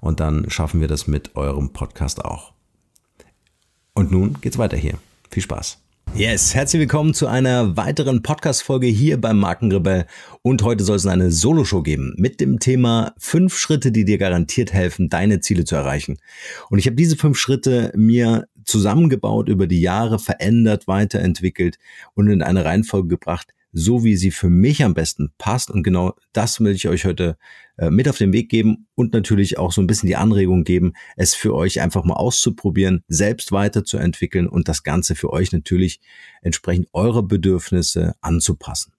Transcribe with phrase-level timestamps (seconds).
[0.00, 2.52] und dann schaffen wir das mit eurem Podcast auch.
[3.94, 4.98] Und nun geht's weiter hier.
[5.30, 5.78] Viel Spaß.
[6.14, 10.06] Yes, herzlich willkommen zu einer weiteren Podcast-Folge hier beim Markenrebell.
[10.40, 14.72] Und heute soll es eine Solo-Show geben mit dem Thema fünf Schritte, die dir garantiert
[14.72, 16.16] helfen, deine Ziele zu erreichen.
[16.70, 21.78] Und ich habe diese fünf Schritte mir zusammengebaut, über die Jahre verändert, weiterentwickelt
[22.14, 25.70] und in eine Reihenfolge gebracht, so wie sie für mich am besten passt.
[25.70, 27.36] Und genau das will ich euch heute
[27.76, 30.94] äh, mit auf den Weg geben und natürlich auch so ein bisschen die Anregung geben,
[31.16, 36.00] es für euch einfach mal auszuprobieren, selbst weiterzuentwickeln und das Ganze für euch natürlich
[36.40, 38.94] entsprechend eure Bedürfnisse anzupassen.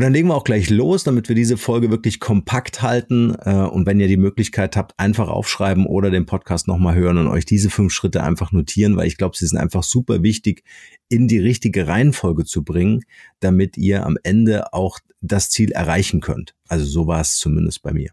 [0.00, 3.34] Und dann legen wir auch gleich los, damit wir diese Folge wirklich kompakt halten.
[3.44, 7.26] Äh, und wenn ihr die Möglichkeit habt, einfach aufschreiben oder den Podcast nochmal hören und
[7.26, 10.64] euch diese fünf Schritte einfach notieren, weil ich glaube, sie sind einfach super wichtig,
[11.10, 13.02] in die richtige Reihenfolge zu bringen,
[13.40, 16.54] damit ihr am Ende auch das Ziel erreichen könnt.
[16.66, 18.10] Also so war es zumindest bei mir.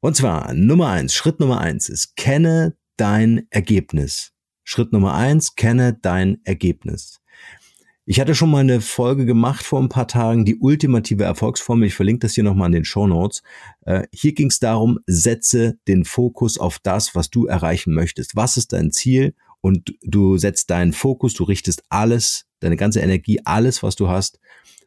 [0.00, 4.32] Und zwar Nummer eins, Schritt Nummer eins ist, kenne dein Ergebnis.
[4.64, 7.19] Schritt Nummer eins, kenne dein Ergebnis.
[8.10, 11.86] Ich hatte schon mal eine Folge gemacht vor ein paar Tagen, die ultimative Erfolgsformel.
[11.86, 13.44] Ich verlinke das hier nochmal in den Show Notes.
[13.82, 18.34] Äh, hier ging es darum, setze den Fokus auf das, was du erreichen möchtest.
[18.34, 19.36] Was ist dein Ziel?
[19.60, 24.40] Und du setzt deinen Fokus, du richtest alles, deine ganze Energie, alles, was du hast,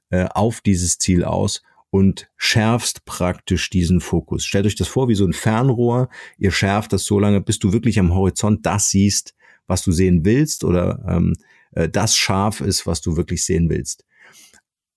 [0.09, 1.61] äh, auf dieses Ziel aus
[1.91, 4.43] und schärfst praktisch diesen Fokus.
[4.43, 6.09] Stellt euch das vor wie so ein Fernrohr.
[6.37, 9.33] Ihr schärft das so lange, bis du wirklich am Horizont das siehst,
[9.65, 11.35] was du sehen willst oder ähm,
[11.75, 14.05] äh, das scharf ist, was du wirklich sehen willst.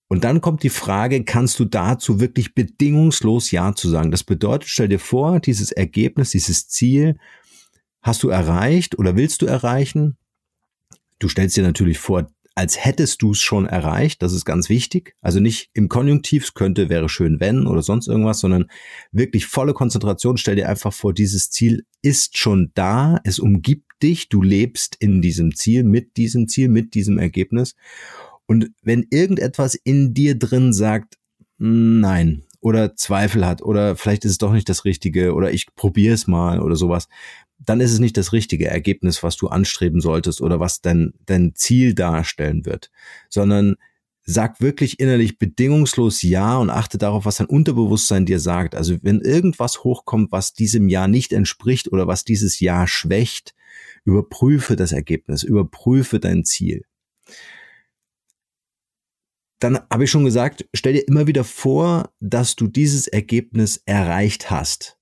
[0.09, 4.13] Und dann kommt die Frage, kannst du dazu wirklich bedingungslos Ja zu sagen?
[4.13, 7.19] Das bedeutet, stell dir vor, dieses Ergebnis, dieses Ziel
[8.03, 10.17] hast du erreicht oder willst du erreichen?
[11.19, 14.23] Du stellst dir natürlich vor, als hättest du es schon erreicht.
[14.23, 15.15] Das ist ganz wichtig.
[15.21, 18.71] Also nicht im Konjunktiv, könnte, wäre schön, wenn oder sonst irgendwas, sondern
[19.13, 20.39] wirklich volle Konzentration.
[20.39, 23.21] Stell dir einfach vor, dieses Ziel ist schon da.
[23.25, 27.75] Es umgibt dich, du lebst in diesem Ziel, mit diesem Ziel, mit diesem Ergebnis.
[28.47, 31.19] Und wenn irgendetwas in dir drin sagt,
[31.59, 36.15] nein, oder Zweifel hat, oder vielleicht ist es doch nicht das Richtige, oder ich probiere
[36.15, 37.09] es mal oder sowas,
[37.59, 41.55] dann ist es nicht das richtige Ergebnis, was du anstreben solltest oder was dein, dein
[41.55, 42.91] Ziel darstellen wird,
[43.29, 43.77] sondern
[44.25, 48.75] sag wirklich innerlich bedingungslos Ja und achte darauf, was dein Unterbewusstsein dir sagt.
[48.75, 53.55] Also wenn irgendwas hochkommt, was diesem Ja nicht entspricht oder was dieses Ja schwächt,
[54.07, 56.85] Überprüfe das Ergebnis, überprüfe dein Ziel.
[59.59, 64.51] Dann habe ich schon gesagt, stell dir immer wieder vor, dass du dieses Ergebnis erreicht
[64.51, 64.97] hast.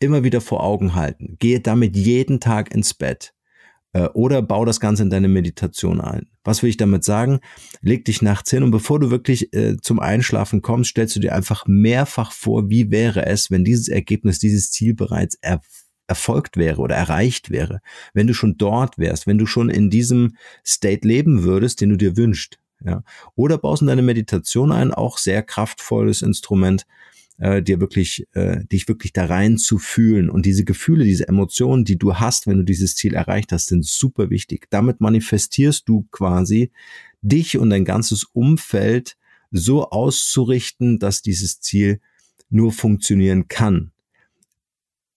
[0.00, 1.36] Immer wieder vor Augen halten.
[1.38, 3.34] Gehe damit jeden Tag ins Bett.
[3.92, 6.26] Äh, oder bau das Ganze in deine Meditation ein.
[6.42, 7.38] Was will ich damit sagen?
[7.82, 11.34] Leg dich nachts hin und bevor du wirklich äh, zum Einschlafen kommst, stellst du dir
[11.36, 16.80] einfach mehrfach vor, wie wäre es, wenn dieses Ergebnis, dieses Ziel bereits erfüllt erfolgt wäre
[16.80, 17.80] oder erreicht wäre,
[18.12, 20.36] wenn du schon dort wärst, wenn du schon in diesem
[20.66, 22.58] State leben würdest, den du dir wünschst.
[22.84, 23.02] Ja.
[23.34, 26.86] Oder baust in deine Meditation ein, auch sehr kraftvolles Instrument,
[27.38, 30.30] äh, dir wirklich, äh, dich wirklich da rein zu fühlen.
[30.30, 33.84] Und diese Gefühle, diese Emotionen, die du hast, wenn du dieses Ziel erreicht hast, sind
[33.84, 34.66] super wichtig.
[34.70, 36.70] Damit manifestierst du quasi
[37.22, 39.16] dich und dein ganzes Umfeld
[39.50, 42.00] so auszurichten, dass dieses Ziel
[42.50, 43.92] nur funktionieren kann.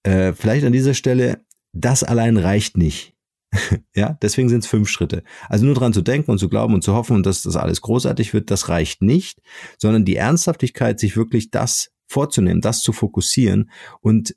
[0.04, 3.14] Äh, vielleicht an dieser Stelle, das allein reicht nicht.
[3.96, 5.24] ja, deswegen sind es fünf Schritte.
[5.50, 7.82] Also nur dran zu denken und zu glauben und zu hoffen und dass das alles
[7.82, 9.42] großartig wird, das reicht nicht,
[9.78, 13.72] sondern die Ernsthaftigkeit, sich wirklich das vorzunehmen, das zu fokussieren
[14.02, 14.36] und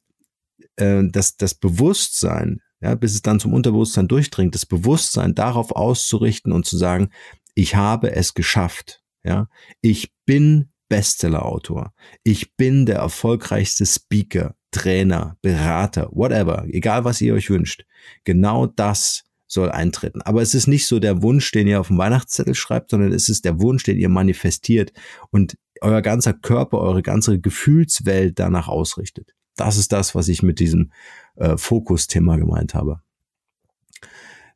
[0.76, 6.52] äh, das, das Bewusstsein, ja, bis es dann zum Unterbewusstsein durchdringt, das Bewusstsein darauf auszurichten
[6.52, 7.10] und zu sagen,
[7.54, 9.48] ich habe es geschafft, ja,
[9.80, 11.92] ich bin Bestsellerautor,
[12.22, 17.86] ich bin der erfolgreichste Speaker, Trainer, Berater, whatever, egal was ihr euch wünscht.
[18.24, 20.20] Genau das soll eintreten.
[20.20, 23.30] Aber es ist nicht so der Wunsch, den ihr auf dem Weihnachtszettel schreibt, sondern es
[23.30, 24.92] ist der Wunsch, den ihr manifestiert
[25.30, 29.34] und euer ganzer Körper, eure ganze Gefühlswelt danach ausrichtet.
[29.56, 30.92] Das ist das, was ich mit diesem
[31.36, 33.00] äh, Fokusthema gemeint habe.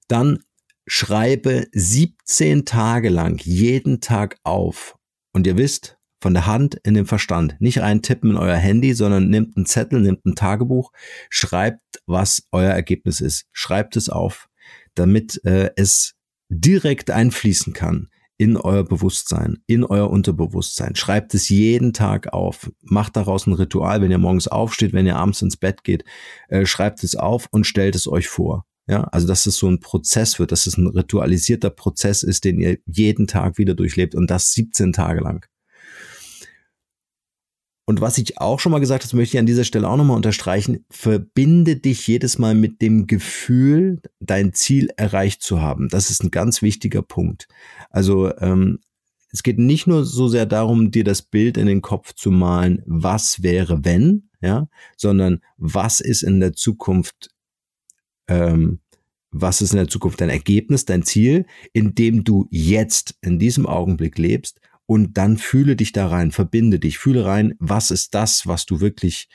[0.07, 0.41] Dann
[0.87, 4.99] schreibe 17 Tage lang jeden Tag auf.
[5.33, 7.57] Und ihr wisst, von der Hand in den Verstand.
[7.61, 10.93] Nicht reintippen in euer Handy, sondern nehmt einen Zettel, nehmt ein Tagebuch,
[11.31, 13.47] schreibt, was euer Ergebnis ist.
[13.53, 14.49] Schreibt es auf,
[14.95, 16.15] damit äh, es
[16.49, 20.97] direkt einfließen kann in euer Bewusstsein, in euer Unterbewusstsein.
[20.97, 22.71] Schreibt es jeden Tag auf.
[22.81, 26.05] Macht daraus ein Ritual, wenn ihr morgens aufsteht, wenn ihr abends ins Bett geht.
[26.49, 28.65] Äh, schreibt es auf und stellt es euch vor.
[28.89, 32.59] Ja, also dass es so ein Prozess wird, dass es ein ritualisierter Prozess ist, den
[32.59, 35.47] ihr jeden Tag wieder durchlebt und das 17 Tage lang.
[37.91, 40.15] Und was ich auch schon mal gesagt habe, möchte ich an dieser Stelle auch nochmal
[40.15, 45.89] unterstreichen, verbinde dich jedes Mal mit dem Gefühl, dein Ziel erreicht zu haben.
[45.89, 47.49] Das ist ein ganz wichtiger Punkt.
[47.91, 48.79] Also ähm,
[49.33, 52.85] es geht nicht nur so sehr darum, dir das Bild in den Kopf zu malen,
[52.87, 57.31] was wäre wenn, ja, sondern was ist in der Zukunft,
[58.29, 58.79] ähm,
[59.33, 63.67] was ist in der Zukunft dein Ergebnis, dein Ziel, in dem du jetzt in diesem
[63.67, 64.61] Augenblick lebst
[64.91, 68.81] und dann fühle dich da rein, verbinde dich, fühle rein, was ist das, was du
[68.81, 69.29] wirklich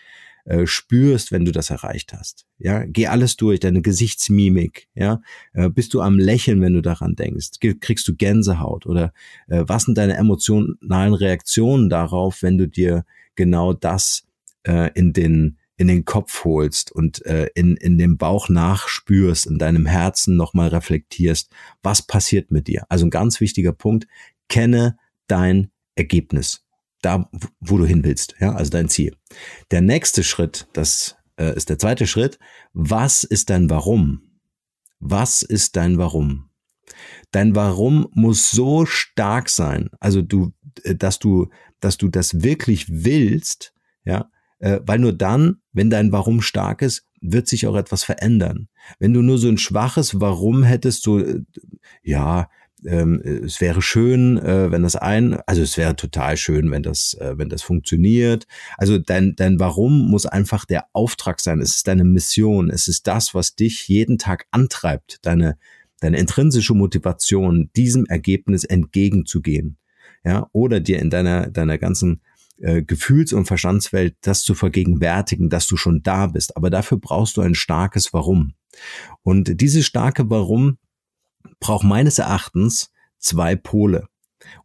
[0.44, 2.46] äh, spürst, wenn du das erreicht hast.
[2.58, 5.22] Ja, geh alles durch, deine Gesichtsmimik, ja,
[5.54, 8.86] äh, bist du am Lächeln, wenn du daran denkst, kriegst du Gänsehaut?
[8.86, 9.14] Oder
[9.48, 13.06] äh, was sind deine emotionalen Reaktionen darauf, wenn du dir
[13.36, 14.28] genau das
[14.68, 19.58] äh, in den in den Kopf holst und äh, in, in dem Bauch nachspürst, in
[19.58, 21.50] deinem Herzen nochmal reflektierst,
[21.82, 22.84] was passiert mit dir.
[22.90, 24.06] Also ein ganz wichtiger Punkt,
[24.50, 26.66] kenne dein Ergebnis,
[27.02, 27.30] da
[27.60, 29.16] wo du hin willst, ja, also dein Ziel.
[29.72, 32.40] Der nächste Schritt, das äh, ist der zweite Schritt,
[32.74, 34.22] was ist dein Warum?
[35.00, 36.50] Was ist dein Warum?
[37.32, 41.50] Dein Warum muss so stark sein, also du, äh, dass du,
[41.80, 43.74] dass du das wirklich willst,
[44.04, 44.30] ja,
[44.60, 48.68] äh, weil nur dann, wenn dein Warum stark ist, wird sich auch etwas verändern.
[49.00, 51.42] Wenn du nur so ein schwaches Warum hättest, so, äh,
[52.04, 52.50] ja,
[52.88, 57.16] ähm, es wäre schön, äh, wenn das ein, also es wäre total schön, wenn das,
[57.16, 58.48] äh, wenn das funktioniert.
[58.78, 61.62] Also dein, dein Warum muss einfach der Auftrag sein.
[61.62, 62.70] Es ist deine Mission.
[62.70, 65.58] Es ist das, was dich jeden Tag antreibt, deine,
[66.00, 69.78] deine intrinsische Motivation, diesem Ergebnis entgegenzugehen.
[70.24, 72.22] Ja, oder dir in deiner, deiner ganzen
[72.58, 76.58] äh, Gefühls- und Verstandswelt das zu vergegenwärtigen, dass du schon da bist.
[76.58, 78.54] Aber dafür brauchst du ein starkes Warum.
[79.24, 80.78] Und dieses starke Warum
[81.66, 84.08] braucht meines Erachtens zwei Pole.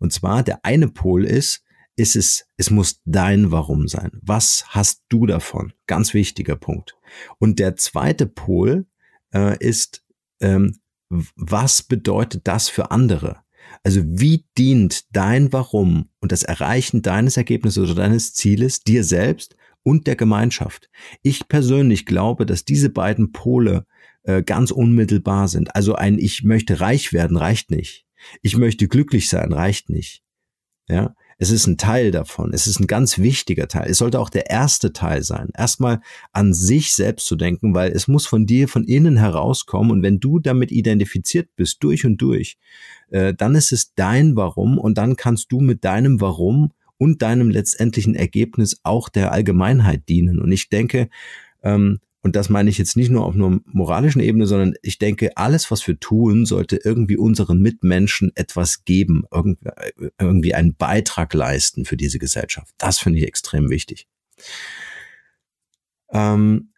[0.01, 1.65] Und zwar der eine Pol ist,
[1.97, 4.11] ist es, es muss dein Warum sein.
[4.21, 5.73] Was hast du davon?
[5.87, 6.99] Ganz wichtiger Punkt.
[7.39, 8.87] Und der zweite Pol
[9.33, 10.05] äh, ist,
[10.41, 10.79] ähm,
[11.09, 13.39] was bedeutet das für andere?
[13.83, 19.57] Also wie dient dein Warum und das Erreichen deines Ergebnisses oder deines Zieles dir selbst
[19.83, 20.91] und der Gemeinschaft?
[21.23, 23.87] Ich persönlich glaube, dass diese beiden Pole
[24.23, 25.75] äh, ganz unmittelbar sind.
[25.75, 28.07] Also ein Ich möchte reich werden reicht nicht.
[28.43, 30.23] Ich möchte glücklich sein reicht nicht.
[30.89, 32.53] Ja, es ist ein Teil davon.
[32.53, 33.89] Es ist ein ganz wichtiger Teil.
[33.91, 35.49] Es sollte auch der erste Teil sein.
[35.57, 36.01] Erstmal
[36.33, 39.91] an sich selbst zu denken, weil es muss von dir von innen herauskommen.
[39.91, 42.59] Und wenn du damit identifiziert bist, durch und durch,
[43.11, 47.49] äh, dann ist es dein Warum und dann kannst du mit deinem Warum und deinem
[47.49, 50.39] letztendlichen Ergebnis auch der Allgemeinheit dienen.
[50.39, 51.09] Und ich denke,
[51.63, 55.35] ähm, und das meine ich jetzt nicht nur auf einer moralischen Ebene, sondern ich denke,
[55.39, 59.25] alles, was wir tun, sollte irgendwie unseren Mitmenschen etwas geben,
[60.19, 62.75] irgendwie einen Beitrag leisten für diese Gesellschaft.
[62.77, 64.07] Das finde ich extrem wichtig.
[66.13, 66.75] Ähm,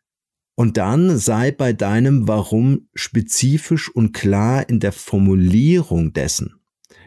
[0.55, 6.61] und dann sei bei deinem Warum spezifisch und klar in der Formulierung dessen.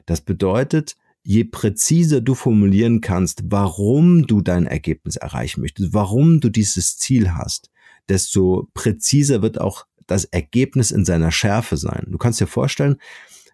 [0.05, 6.49] Das bedeutet, je präziser du formulieren kannst, warum du dein Ergebnis erreichen möchtest, warum du
[6.49, 7.71] dieses Ziel hast,
[8.07, 12.05] desto präziser wird auch das Ergebnis in seiner Schärfe sein.
[12.09, 12.97] Du kannst dir vorstellen,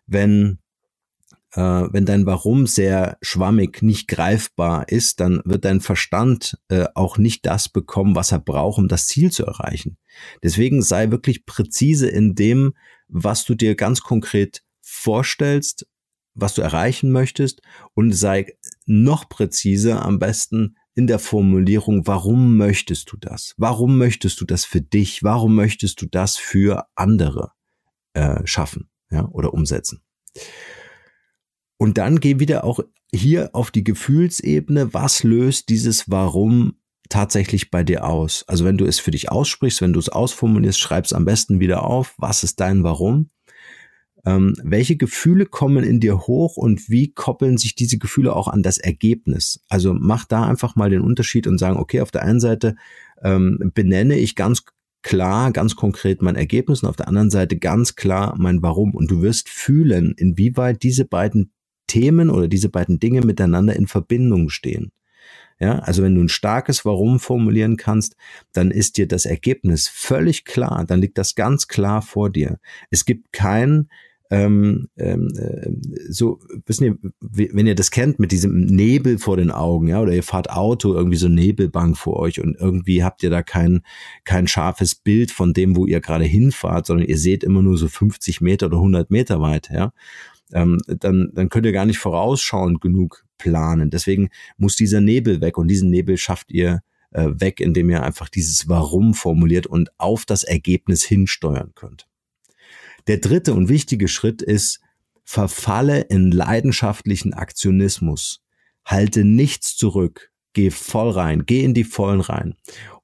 [0.05, 0.59] wenn
[1.53, 7.17] äh, wenn dein Warum sehr schwammig, nicht greifbar ist, dann wird dein Verstand äh, auch
[7.17, 9.97] nicht das bekommen, was er braucht, um das Ziel zu erreichen.
[10.43, 12.73] Deswegen sei wirklich präzise in dem,
[13.07, 15.87] was du dir ganz konkret vorstellst,
[16.33, 17.61] was du erreichen möchtest
[17.93, 23.53] und sei noch präziser am besten in der Formulierung, warum möchtest du das?
[23.57, 25.23] Warum möchtest du das für dich?
[25.23, 27.51] Warum möchtest du das für andere
[28.13, 30.01] äh, schaffen ja, oder umsetzen?
[31.77, 32.81] Und dann geh wieder auch
[33.13, 34.93] hier auf die Gefühlsebene.
[34.93, 36.75] Was löst dieses Warum
[37.09, 38.43] tatsächlich bei dir aus?
[38.47, 41.59] Also wenn du es für dich aussprichst, wenn du es ausformulierst, schreib es am besten
[41.59, 42.13] wieder auf.
[42.17, 43.29] Was ist dein Warum?
[44.25, 48.63] Ähm, welche Gefühle kommen in dir hoch und wie koppeln sich diese Gefühle auch an
[48.63, 49.61] das Ergebnis?
[49.67, 52.75] Also mach da einfach mal den Unterschied und sagen, okay, auf der einen Seite
[53.23, 54.63] ähm, benenne ich ganz
[55.01, 58.93] klar, ganz konkret mein Ergebnis und auf der anderen Seite ganz klar mein Warum.
[58.93, 61.51] Und du wirst fühlen, inwieweit diese beiden
[61.87, 64.91] Themen oder diese beiden Dinge miteinander in Verbindung stehen.
[65.59, 68.15] Ja, also wenn du ein starkes Warum formulieren kannst,
[68.51, 72.59] dann ist dir das Ergebnis völlig klar, dann liegt das ganz klar vor dir.
[72.89, 73.87] Es gibt kein
[74.31, 75.71] ähm, ähm, äh,
[76.09, 80.13] so, wissen ihr, wenn ihr das kennt mit diesem Nebel vor den Augen, ja, oder
[80.13, 83.81] ihr fahrt Auto, irgendwie so Nebelbank vor euch und irgendwie habt ihr da kein,
[84.23, 87.89] kein scharfes Bild von dem, wo ihr gerade hinfahrt, sondern ihr seht immer nur so
[87.89, 89.91] 50 Meter oder 100 Meter weit, ja,
[90.53, 93.89] ähm, dann, dann könnt ihr gar nicht vorausschauend genug planen.
[93.89, 98.29] Deswegen muss dieser Nebel weg und diesen Nebel schafft ihr äh, weg, indem ihr einfach
[98.29, 102.07] dieses Warum formuliert und auf das Ergebnis hinsteuern könnt.
[103.07, 104.79] Der dritte und wichtige Schritt ist,
[105.23, 108.41] verfalle in leidenschaftlichen Aktionismus.
[108.85, 110.31] Halte nichts zurück.
[110.53, 111.45] Geh voll rein.
[111.45, 112.55] Geh in die Vollen rein.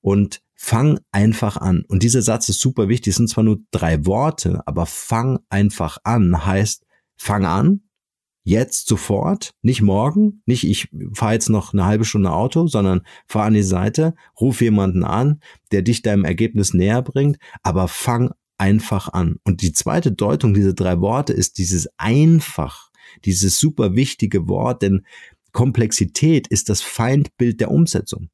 [0.01, 1.83] Und fang einfach an.
[1.87, 3.11] Und dieser Satz ist super wichtig.
[3.11, 6.85] Es sind zwar nur drei Worte, aber fang einfach an heißt,
[7.15, 7.81] fang an,
[8.43, 13.45] jetzt sofort, nicht morgen, nicht ich fahre jetzt noch eine halbe Stunde Auto, sondern fahr
[13.45, 19.09] an die Seite, ruf jemanden an, der dich deinem Ergebnis näher bringt, aber fang einfach
[19.09, 19.37] an.
[19.43, 22.91] Und die zweite Deutung dieser drei Worte ist dieses einfach,
[23.25, 25.05] dieses super wichtige Wort, denn
[25.51, 28.29] Komplexität ist das Feindbild der Umsetzung.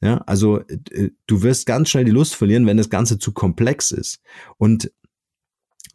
[0.00, 0.58] Ja, also
[0.90, 4.20] äh, du wirst ganz schnell die Lust verlieren, wenn das Ganze zu komplex ist.
[4.58, 4.90] Und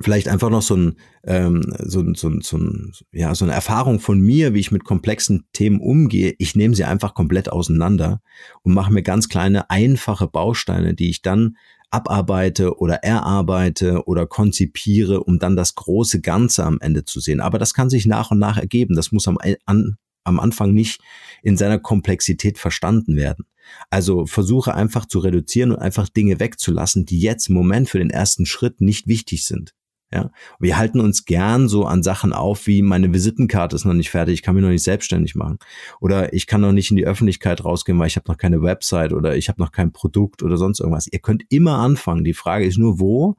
[0.01, 3.53] vielleicht einfach noch so ein, ähm, so, ein, so, ein, so, ein, ja, so eine
[3.53, 6.35] Erfahrung von mir, wie ich mit komplexen Themen umgehe.
[6.39, 8.21] Ich nehme sie einfach komplett auseinander
[8.63, 11.57] und mache mir ganz kleine, einfache Bausteine, die ich dann
[11.91, 17.39] abarbeite oder erarbeite oder konzipiere, um dann das große Ganze am Ende zu sehen.
[17.39, 18.95] Aber das kann sich nach und nach ergeben.
[18.95, 21.01] Das muss am, an, am Anfang nicht
[21.41, 23.45] in seiner Komplexität verstanden werden.
[23.89, 28.09] Also versuche einfach zu reduzieren und einfach Dinge wegzulassen, die jetzt im Moment für den
[28.09, 29.73] ersten Schritt nicht wichtig sind.
[30.11, 34.09] Ja, wir halten uns gern so an Sachen auf, wie meine Visitenkarte ist noch nicht
[34.09, 35.59] fertig, ich kann mich noch nicht selbstständig machen
[35.99, 39.13] oder ich kann noch nicht in die Öffentlichkeit rausgehen, weil ich habe noch keine Website
[39.13, 41.07] oder ich habe noch kein Produkt oder sonst irgendwas.
[41.11, 42.23] Ihr könnt immer anfangen.
[42.23, 43.35] Die Frage ist nur wo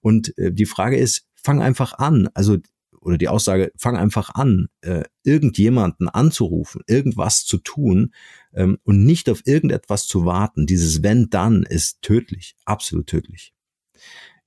[0.00, 2.28] und äh, die Frage ist, fang einfach an.
[2.34, 2.56] Also
[3.00, 8.12] oder die Aussage, fang einfach an, äh, irgendjemanden anzurufen, irgendwas zu tun
[8.52, 10.66] ähm, und nicht auf irgendetwas zu warten.
[10.66, 13.54] Dieses wenn dann ist tödlich, absolut tödlich.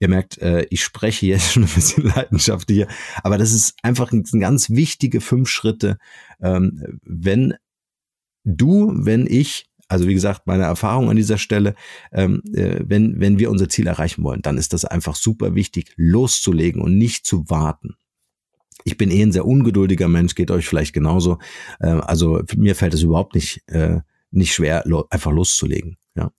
[0.01, 2.87] Ihr merkt, äh, ich spreche jetzt schon ein bisschen leidenschaftlicher,
[3.23, 5.99] aber das ist einfach ein, ganz wichtige fünf Schritte.
[6.41, 7.53] Ähm, wenn
[8.43, 11.75] du, wenn ich, also wie gesagt, meine Erfahrung an dieser Stelle,
[12.11, 15.93] ähm, äh, wenn, wenn wir unser Ziel erreichen wollen, dann ist das einfach super wichtig,
[15.97, 17.95] loszulegen und nicht zu warten.
[18.83, 21.37] Ich bin eh ein sehr ungeduldiger Mensch, geht euch vielleicht genauso.
[21.79, 23.99] Äh, also mir fällt es überhaupt nicht, äh,
[24.31, 25.97] nicht schwer, lo einfach loszulegen.
[26.15, 26.31] Ja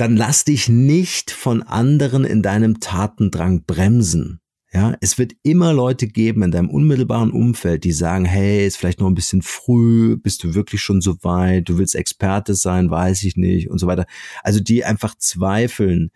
[0.00, 4.40] dann lass dich nicht von anderen in deinem Tatendrang bremsen.
[4.72, 9.00] Ja, es wird immer Leute geben in deinem unmittelbaren Umfeld, die sagen, hey, ist vielleicht
[9.00, 13.24] noch ein bisschen früh, bist du wirklich schon so weit, du willst Experte sein, weiß
[13.24, 14.06] ich nicht und so weiter.
[14.42, 16.12] Also die einfach zweifeln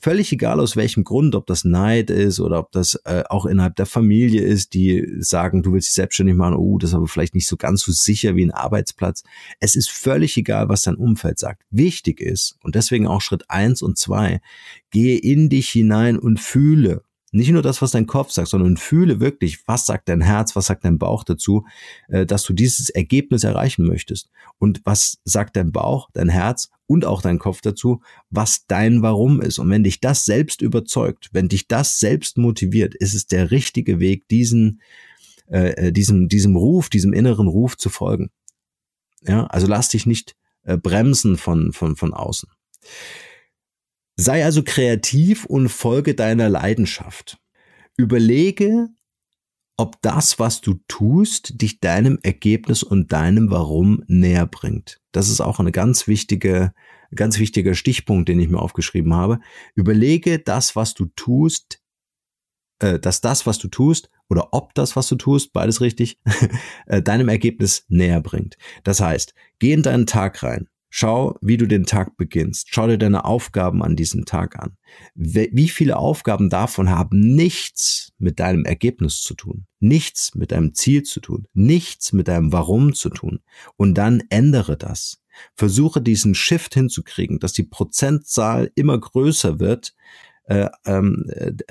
[0.00, 3.76] völlig egal aus welchem Grund, ob das Neid ist oder ob das äh, auch innerhalb
[3.76, 7.34] der Familie ist, die sagen, du willst dich selbstständig machen, oh, das ist aber vielleicht
[7.34, 9.22] nicht so ganz so sicher wie ein Arbeitsplatz.
[9.60, 11.62] Es ist völlig egal, was dein Umfeld sagt.
[11.70, 14.40] Wichtig ist, und deswegen auch Schritt eins und zwei,
[14.90, 19.20] gehe in dich hinein und fühle, nicht nur das, was dein Kopf sagt, sondern fühle
[19.20, 21.66] wirklich, was sagt dein Herz, was sagt dein Bauch dazu,
[22.08, 24.30] äh, dass du dieses Ergebnis erreichen möchtest.
[24.58, 29.42] Und was sagt dein Bauch, dein Herz und auch dein Kopf dazu, was dein Warum
[29.42, 29.58] ist.
[29.58, 34.00] Und wenn dich das selbst überzeugt, wenn dich das selbst motiviert, ist es der richtige
[34.00, 34.80] Weg, diesen,
[35.50, 38.30] äh, äh diesem, diesem Ruf, diesem inneren Ruf zu folgen.
[39.26, 42.48] Ja, also lass dich nicht äh, bremsen von, von, von außen.
[44.20, 47.38] Sei also kreativ und folge deiner Leidenschaft.
[47.96, 48.88] Überlege,
[49.76, 55.00] ob das, was du tust, dich deinem Ergebnis und deinem Warum näher bringt.
[55.12, 56.72] Das ist auch eine ganz wichtige,
[57.14, 59.38] ganz wichtiger Stichpunkt, den ich mir aufgeschrieben habe.
[59.76, 61.80] Überlege das, was du tust,
[62.80, 66.18] äh, dass das, was du tust, oder ob das, was du tust, beides richtig,
[66.86, 68.58] äh, deinem Ergebnis näher bringt.
[68.82, 70.68] Das heißt, geh in deinen Tag rein.
[70.90, 72.68] Schau, wie du den Tag beginnst.
[72.70, 74.76] Schau dir deine Aufgaben an diesem Tag an.
[75.14, 81.02] Wie viele Aufgaben davon haben nichts mit deinem Ergebnis zu tun, nichts mit deinem Ziel
[81.02, 83.40] zu tun, nichts mit deinem Warum zu tun.
[83.76, 85.20] Und dann ändere das.
[85.54, 89.94] Versuche diesen Shift hinzukriegen, dass die Prozentzahl immer größer wird,
[90.48, 91.26] äh, ähm,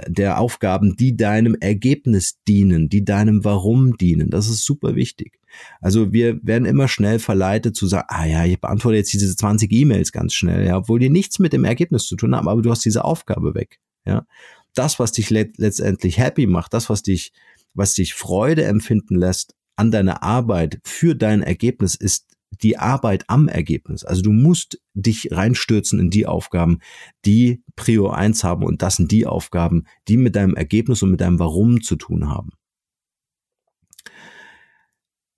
[0.07, 4.29] der Aufgaben, die deinem Ergebnis dienen, die deinem Warum dienen.
[4.29, 5.39] Das ist super wichtig.
[5.81, 9.72] Also wir werden immer schnell verleitet zu sagen, ah ja, ich beantworte jetzt diese 20
[9.72, 12.69] E-Mails ganz schnell, ja, obwohl die nichts mit dem Ergebnis zu tun haben, aber du
[12.69, 14.27] hast diese Aufgabe weg, ja.
[14.75, 17.34] Das, was dich let letztendlich happy macht, das, was dich,
[17.74, 23.48] was dich Freude empfinden lässt an deiner Arbeit für dein Ergebnis, ist die Arbeit am
[23.48, 24.04] Ergebnis.
[24.04, 26.80] Also du musst dich reinstürzen in die Aufgaben,
[27.25, 31.22] die Prio 1 haben und das sind die Aufgaben, die mit deinem Ergebnis und mit
[31.22, 32.50] deinem Warum zu tun haben.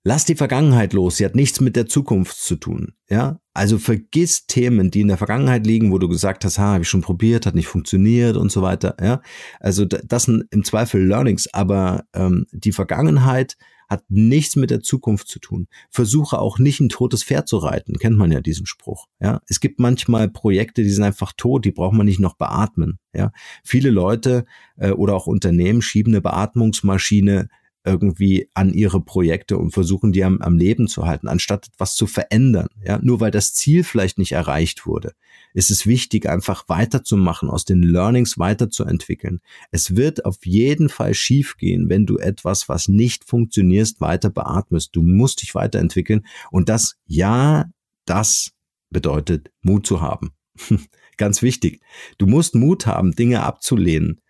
[0.02, 2.94] Lass die Vergangenheit los, sie hat nichts mit der Zukunft zu tun.
[3.10, 6.84] Ja, also vergiss Themen, die in der Vergangenheit liegen, wo du gesagt hast, ha, habe
[6.84, 8.96] ich schon probiert, hat nicht funktioniert und so weiter.
[8.98, 9.20] Ja,
[9.58, 13.58] also das sind im Zweifel Learnings, aber ähm, die Vergangenheit
[13.90, 15.66] hat nichts mit der Zukunft zu tun.
[15.90, 19.08] Versuche auch nicht ein totes Pferd zu reiten, kennt man ja diesen Spruch.
[19.20, 23.00] Ja, es gibt manchmal Projekte, die sind einfach tot, die braucht man nicht noch beatmen.
[23.12, 23.32] Ja,
[23.64, 24.44] viele Leute
[24.76, 27.48] äh, oder auch Unternehmen schieben eine Beatmungsmaschine
[27.84, 32.06] irgendwie an ihre Projekte und versuchen die am, am Leben zu halten, anstatt etwas zu
[32.06, 32.68] verändern.
[32.84, 35.14] Ja, nur weil das Ziel vielleicht nicht erreicht wurde,
[35.54, 39.40] ist es wichtig, einfach weiterzumachen, aus den Learnings weiterzuentwickeln.
[39.70, 44.94] Es wird auf jeden Fall schiefgehen, wenn du etwas, was nicht funktioniert, weiter beatmest.
[44.94, 47.64] Du musst dich weiterentwickeln und das, ja,
[48.04, 48.52] das
[48.90, 50.32] bedeutet Mut zu haben.
[51.16, 51.80] Ganz wichtig.
[52.18, 54.20] Du musst Mut haben, Dinge abzulehnen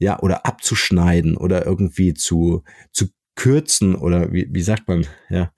[0.00, 5.52] ja, oder abzuschneiden oder irgendwie zu, zu kürzen oder wie, wie sagt man, ja,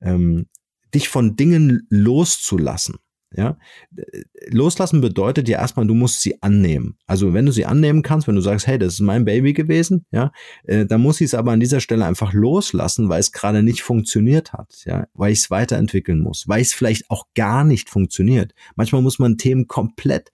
[0.00, 0.46] ähm,
[0.94, 2.96] dich von Dingen loszulassen.
[3.36, 3.58] Ja,
[4.48, 6.96] loslassen bedeutet ja erstmal, du musst sie annehmen.
[7.06, 10.06] Also wenn du sie annehmen kannst, wenn du sagst, hey, das ist mein Baby gewesen,
[10.10, 10.32] ja,
[10.64, 13.82] äh, dann muss ich es aber an dieser Stelle einfach loslassen, weil es gerade nicht
[13.82, 18.54] funktioniert hat, ja, weil ich es weiterentwickeln muss, weil es vielleicht auch gar nicht funktioniert.
[18.76, 20.32] Manchmal muss man Themen komplett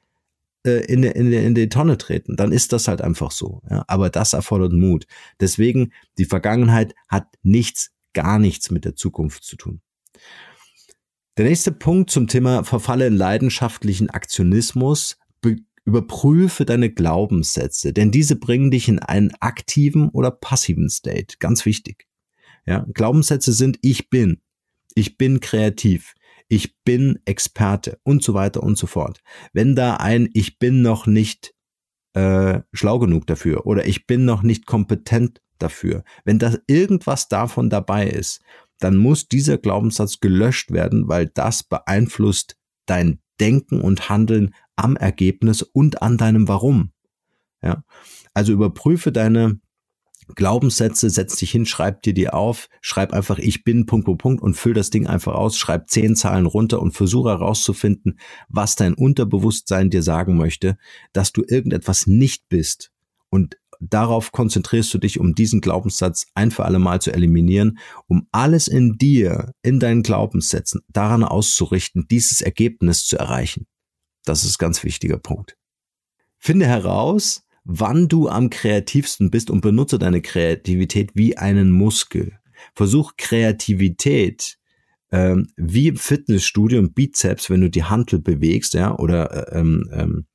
[0.71, 3.63] in, in, in die Tonne treten, dann ist das halt einfach so.
[3.71, 3.85] Ja?
[3.87, 5.07] Aber das erfordert Mut.
[5.41, 9.81] Deswegen, die Vergangenheit hat nichts, gar nichts mit der Zukunft zu tun.
[11.37, 15.19] Der nächste Punkt zum Thema Verfalle in leidenschaftlichen Aktionismus.
[15.87, 21.37] Überprüfe deine Glaubenssätze, denn diese bringen dich in einen aktiven oder passiven State.
[21.41, 22.07] Ganz wichtig.
[22.65, 24.41] Ja, Glaubenssätze sind ich bin.
[24.95, 26.15] Ich bin kreativ
[26.49, 29.21] ich bin Experte und so weiter und so fort.
[29.53, 31.55] Wenn da ein ich bin noch nicht
[32.15, 37.71] äh, schlau genug dafür oder ich bin noch nicht kompetent dafür, wenn da irgendwas davon
[37.71, 38.41] dabei ist,
[38.79, 45.63] dann muss dieser Glaubenssatz gelöscht werden, weil das beeinflusst dein Denken und Handeln am Ergebnis
[45.63, 46.93] und an deinem Warum.
[47.63, 47.85] Ja?
[48.33, 49.61] Also überprüfe deine
[50.35, 54.55] Glaubenssätze, setz dich hin, schreib dir die auf, schreib einfach ich bin Punkt, Punkt, und
[54.55, 59.91] füll das Ding einfach aus, schreib zehn Zahlen runter und versuche herauszufinden, was dein Unterbewusstsein
[59.91, 60.77] dir sagen möchte,
[61.13, 62.91] dass du irgendetwas nicht bist.
[63.31, 68.27] Und darauf konzentrierst du dich, um diesen Glaubenssatz ein für alle Mal zu eliminieren, um
[68.33, 73.67] alles in dir, in deinen Glaubenssätzen daran auszurichten, dieses Ergebnis zu erreichen.
[74.25, 75.57] Das ist ganz wichtiger Punkt.
[76.39, 82.39] Finde heraus, wann du am kreativsten bist und benutze deine Kreativität wie einen Muskel.
[82.75, 84.59] Versuch Kreativität
[85.11, 89.89] ähm, wie im Fitnessstudio im Bizeps, wenn du die Hantel bewegst, ja, oder äh, ähm,
[89.93, 90.27] ähm,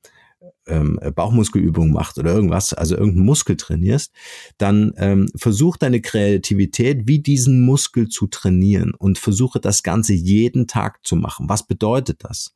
[0.66, 4.12] ähm, Bauchmuskelübungen machst oder irgendwas, also irgendeinen Muskel trainierst,
[4.56, 10.66] dann ähm, versuch deine Kreativität wie diesen Muskel zu trainieren und versuche das Ganze jeden
[10.66, 11.48] Tag zu machen.
[11.48, 12.54] Was bedeutet das?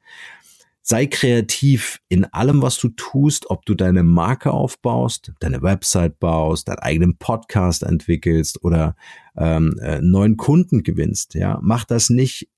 [0.87, 6.69] Sei kreativ in allem, was du tust, ob du deine Marke aufbaust, deine Website baust,
[6.69, 8.95] deinen eigenen Podcast entwickelst oder
[9.35, 11.33] ähm, äh, neuen Kunden gewinnst.
[11.35, 12.51] Ja, mach das nicht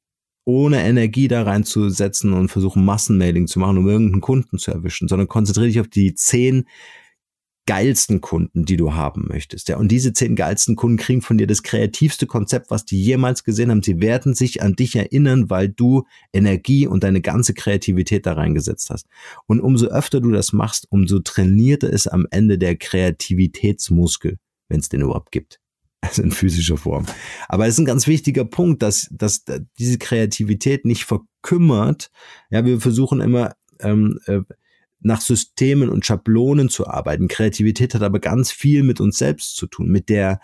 [0.44, 5.28] ohne Energie da reinzusetzen und versuchen Massenmailing zu machen, um irgendeinen Kunden zu erwischen, sondern
[5.28, 6.66] konzentriere dich auf die zehn
[7.66, 9.68] geilsten Kunden, die du haben möchtest.
[9.68, 13.44] Ja, und diese zehn geilsten Kunden kriegen von dir das kreativste Konzept, was die jemals
[13.44, 13.82] gesehen haben.
[13.82, 18.90] Sie werden sich an dich erinnern, weil du Energie und deine ganze Kreativität da reingesetzt
[18.90, 19.06] hast.
[19.46, 24.88] Und umso öfter du das machst, umso trainierter ist am Ende der Kreativitätsmuskel, wenn es
[24.88, 25.60] den überhaupt gibt.
[26.02, 27.04] Also in physischer Form.
[27.48, 29.44] Aber es ist ein ganz wichtiger Punkt, dass, dass
[29.78, 32.10] diese Kreativität nicht verkümmert.
[32.50, 34.42] Ja, wir versuchen immer, ähm, äh,
[35.00, 37.28] nach Systemen und Schablonen zu arbeiten.
[37.28, 40.40] Kreativität hat aber ganz viel mit uns selbst zu tun, mit der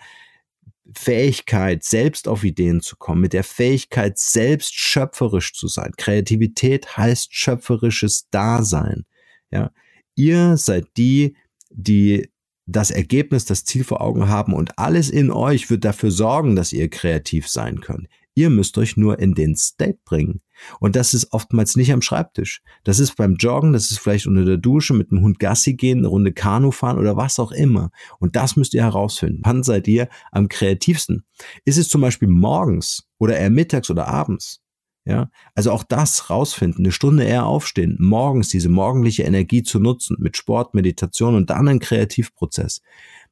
[0.93, 5.91] Fähigkeit, selbst auf Ideen zu kommen, mit der Fähigkeit, selbst schöpferisch zu sein.
[5.97, 9.05] Kreativität heißt schöpferisches Dasein.
[9.49, 9.71] Ja,
[10.15, 11.35] ihr seid die,
[11.69, 12.29] die
[12.65, 16.73] das Ergebnis, das Ziel vor Augen haben und alles in euch wird dafür sorgen, dass
[16.73, 18.07] ihr kreativ sein könnt.
[18.35, 20.41] Ihr müsst euch nur in den State bringen.
[20.79, 22.61] Und das ist oftmals nicht am Schreibtisch.
[22.83, 25.99] Das ist beim Joggen, das ist vielleicht unter der Dusche, mit dem Hund Gassi gehen,
[25.99, 27.91] eine Runde Kanu fahren oder was auch immer.
[28.19, 29.41] Und das müsst ihr herausfinden.
[29.43, 31.23] Wann seid ihr am kreativsten?
[31.65, 34.61] Ist es zum Beispiel morgens oder eher mittags oder abends?
[35.05, 40.15] Ja, also auch das rausfinden, eine Stunde eher aufstehen, morgens diese morgendliche Energie zu nutzen
[40.17, 42.81] mit Sport, Meditation und dann ein Kreativprozess.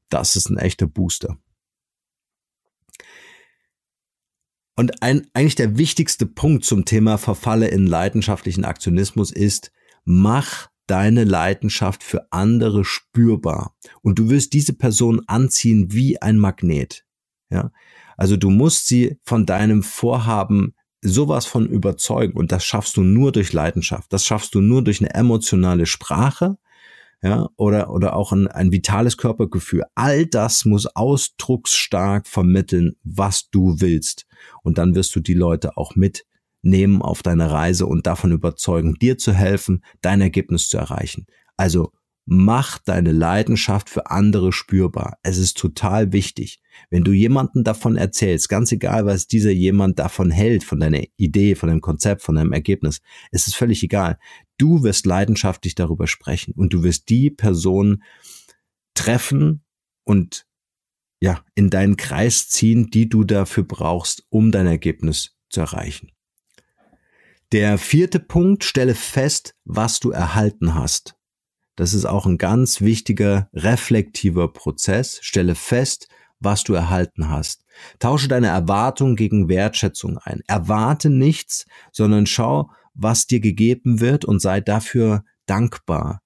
[0.09, 1.37] Das ist ein echter Booster.
[4.75, 9.71] Und ein, eigentlich der wichtigste Punkt zum Thema Verfalle in leidenschaftlichen Aktionismus ist,
[10.05, 13.75] mach deine Leidenschaft für andere spürbar.
[14.01, 17.05] Und du wirst diese Person anziehen wie ein Magnet.
[17.49, 17.71] Ja,
[18.17, 22.37] also du musst sie von deinem Vorhaben sowas von überzeugen.
[22.37, 24.11] Und das schaffst du nur durch Leidenschaft.
[24.13, 26.57] Das schaffst du nur durch eine emotionale Sprache,
[27.23, 29.83] ja, oder, oder auch ein, ein vitales Körpergefühl.
[29.93, 34.25] All das muss ausdrucksstark vermitteln, was du willst.
[34.63, 39.17] Und dann wirst du die Leute auch mitnehmen auf deine Reise und davon überzeugen, dir
[39.17, 41.27] zu helfen, dein Ergebnis zu erreichen.
[41.57, 41.91] Also
[42.25, 45.17] mach deine Leidenschaft für andere spürbar.
[45.21, 46.59] Es ist total wichtig.
[46.89, 51.55] Wenn du jemanden davon erzählst, ganz egal, was dieser jemand davon hält, von deiner Idee,
[51.55, 54.17] von deinem Konzept, von deinem Ergebnis, es ist völlig egal.
[54.61, 58.03] Du wirst leidenschaftlich darüber sprechen und du wirst die Person
[58.93, 59.63] treffen
[60.03, 60.45] und
[61.19, 66.11] ja, in deinen Kreis ziehen, die du dafür brauchst, um dein Ergebnis zu erreichen.
[67.51, 71.15] Der vierte Punkt, stelle fest, was du erhalten hast.
[71.75, 75.17] Das ist auch ein ganz wichtiger reflektiver Prozess.
[75.23, 76.07] Stelle fest,
[76.39, 77.65] was du erhalten hast.
[77.97, 80.41] Tausche deine Erwartung gegen Wertschätzung ein.
[80.45, 82.69] Erwarte nichts, sondern schau,
[83.01, 86.21] was dir gegeben wird und sei dafür dankbar.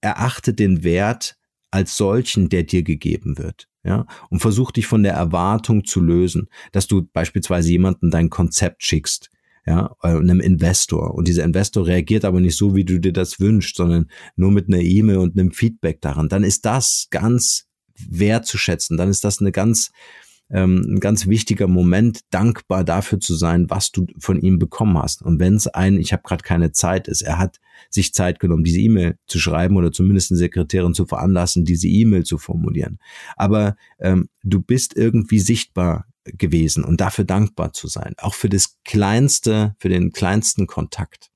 [0.00, 1.36] Erachte den Wert
[1.70, 3.68] als solchen, der dir gegeben wird.
[3.84, 8.84] Ja, und versuch dich von der Erwartung zu lösen, dass du beispielsweise jemanden dein Konzept
[8.84, 9.30] schickst,
[9.66, 11.14] ja, äh, einem Investor.
[11.14, 14.68] Und dieser Investor reagiert aber nicht so, wie du dir das wünschst, sondern nur mit
[14.68, 16.28] einer E-Mail und einem Feedback daran.
[16.28, 18.96] Dann ist das ganz wertzuschätzen.
[18.96, 19.90] Dann ist das eine ganz,
[20.50, 25.22] ähm, ein ganz wichtiger Moment, dankbar dafür zu sein, was du von ihm bekommen hast.
[25.22, 28.64] Und wenn es ein, ich habe gerade keine Zeit ist, er hat sich Zeit genommen,
[28.64, 32.98] diese E-Mail zu schreiben oder zumindest eine Sekretärin zu veranlassen, diese E-Mail zu formulieren.
[33.36, 38.14] Aber ähm, du bist irgendwie sichtbar gewesen und dafür dankbar zu sein.
[38.18, 41.30] Auch für das kleinste, für den kleinsten Kontakt.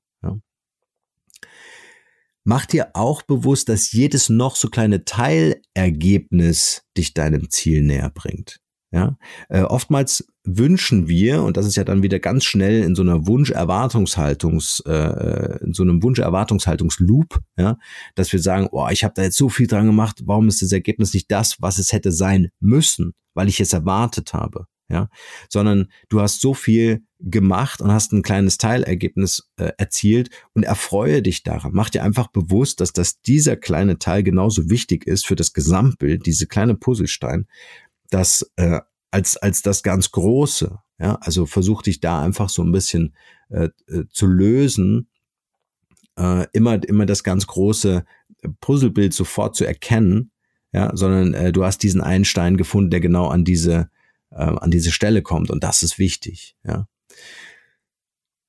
[2.45, 8.62] Mach dir auch bewusst, dass jedes noch so kleine Teilergebnis dich deinem Ziel näher bringt.
[8.93, 9.17] Ja,
[9.49, 13.27] äh, oftmals wünschen wir, und das ist ja dann wieder ganz schnell in so einer
[13.27, 17.79] Wunsch-Erwartungshaltungs, äh, in so einem Wunsch-Erwartungshaltungsloop, ja,
[18.15, 20.73] dass wir sagen, oh, ich habe da jetzt so viel dran gemacht, warum ist das
[20.73, 25.09] Ergebnis nicht das, was es hätte sein müssen, weil ich es erwartet habe ja,
[25.49, 31.23] sondern du hast so viel gemacht und hast ein kleines Teilergebnis äh, erzielt und erfreue
[31.23, 31.73] dich daran.
[31.73, 36.27] Mach dir einfach bewusst, dass das dieser kleine Teil genauso wichtig ist für das Gesamtbild,
[36.27, 37.47] diese kleine Puzzlestein,
[38.13, 40.79] dass äh, als als das ganz große.
[40.99, 43.15] Ja, also versuch dich da einfach so ein bisschen
[43.49, 45.09] äh, äh, zu lösen,
[46.19, 48.05] äh, immer immer das ganz große
[48.61, 50.31] Puzzlebild sofort zu erkennen,
[50.73, 53.91] ja, sondern äh, du hast diesen einen Stein gefunden, der genau an diese
[54.31, 55.51] äh, an diese Stelle kommt.
[55.51, 56.57] Und das ist wichtig.
[56.65, 56.87] Ja.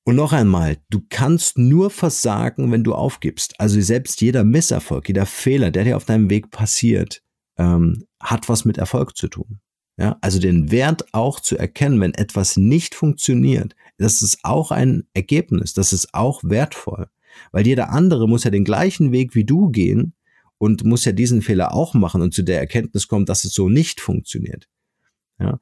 [0.06, 3.58] Und noch einmal, du kannst nur versagen, wenn du aufgibst.
[3.58, 7.23] Also selbst jeder Misserfolg, jeder Fehler, der dir auf deinem Weg passiert,
[7.58, 9.60] ähm, hat was mit Erfolg zu tun.
[9.96, 15.06] Ja, also den Wert auch zu erkennen, wenn etwas nicht funktioniert, das ist auch ein
[15.14, 17.06] Ergebnis, das ist auch wertvoll.
[17.52, 20.14] Weil jeder andere muss ja den gleichen Weg wie du gehen
[20.58, 23.68] und muss ja diesen Fehler auch machen und zu der Erkenntnis kommen, dass es so
[23.68, 24.68] nicht funktioniert.
[25.40, 25.58] Ja,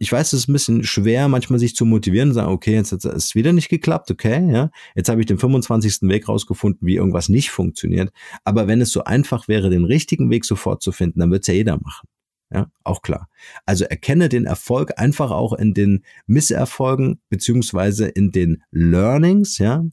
[0.00, 2.90] ich weiß, es ist ein bisschen schwer, manchmal sich zu motivieren und sagen, okay, jetzt
[2.90, 6.08] hat es wieder nicht geklappt, okay, ja, jetzt habe ich den 25.
[6.08, 8.12] Weg rausgefunden, wie irgendwas nicht funktioniert.
[8.42, 11.46] Aber wenn es so einfach wäre, den richtigen Weg sofort zu finden, dann wird es
[11.46, 12.08] ja jeder machen.
[12.52, 13.28] Ja, auch klar.
[13.64, 19.84] Also erkenne den Erfolg einfach auch in den Misserfolgen beziehungsweise in den Learnings, ja,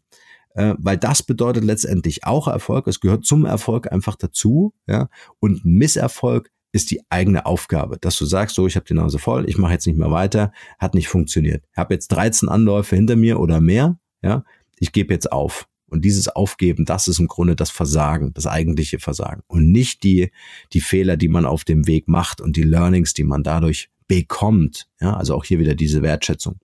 [0.56, 2.88] äh, weil das bedeutet letztendlich auch Erfolg.
[2.88, 5.08] Es gehört zum Erfolg einfach dazu, ja.
[5.40, 9.50] Und Misserfolg ist die eigene Aufgabe, dass du sagst, so, ich habe die Nase voll,
[9.50, 11.64] ich mache jetzt nicht mehr weiter, hat nicht funktioniert.
[11.72, 14.44] Ich habe jetzt 13 Anläufe hinter mir oder mehr, ja,
[14.80, 15.68] ich gebe jetzt auf.
[15.88, 19.42] Und dieses Aufgeben, das ist im Grunde das Versagen, das eigentliche Versagen.
[19.48, 20.32] Und nicht die,
[20.72, 24.88] die Fehler, die man auf dem Weg macht und die Learnings, die man dadurch bekommt.
[25.02, 26.60] Ja, also auch hier wieder diese Wertschätzung.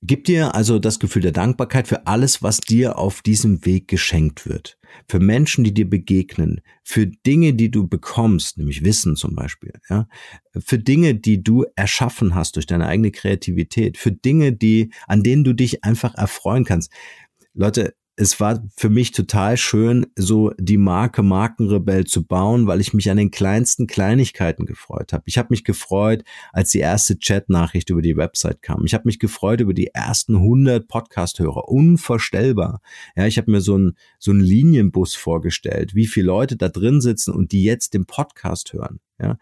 [0.00, 4.46] Gib dir also das Gefühl der Dankbarkeit für alles, was dir auf diesem Weg geschenkt
[4.46, 4.78] wird.
[5.08, 10.08] Für Menschen, die dir begegnen, für Dinge, die du bekommst, nämlich Wissen zum Beispiel, ja,
[10.56, 15.42] für Dinge, die du erschaffen hast durch deine eigene Kreativität, für Dinge, die, an denen
[15.42, 16.92] du dich einfach erfreuen kannst.
[17.52, 22.92] Leute, es war für mich total schön, so die Marke Markenrebell zu bauen, weil ich
[22.92, 25.22] mich an den kleinsten Kleinigkeiten gefreut habe.
[25.26, 28.84] Ich habe mich gefreut, als die erste Chat-Nachricht über die Website kam.
[28.84, 31.68] Ich habe mich gefreut über die ersten 100 Podcast-Hörer.
[31.68, 32.80] Unvorstellbar.
[33.14, 37.00] Ja, ich habe mir so einen so einen Linienbus vorgestellt, wie viele Leute da drin
[37.00, 38.98] sitzen und die jetzt den Podcast hören.
[39.20, 39.36] Ja,